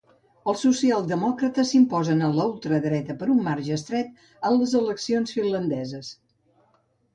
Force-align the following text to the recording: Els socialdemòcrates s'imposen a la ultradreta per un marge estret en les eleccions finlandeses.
Els 0.51 0.61
socialdemòcrates 0.67 1.73
s'imposen 1.73 2.23
a 2.29 2.29
la 2.39 2.47
ultradreta 2.53 3.17
per 3.21 3.29
un 3.35 3.45
marge 3.49 3.77
estret 3.77 4.27
en 4.51 4.59
les 4.63 4.77
eleccions 4.83 5.39
finlandeses. 5.39 6.13